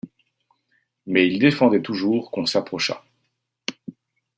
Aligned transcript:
Mais 1.05 1.27
il 1.27 1.37
défendait 1.37 1.83
toujours 1.83 2.31
qu’on 2.31 2.47
s’approchât 2.47 3.03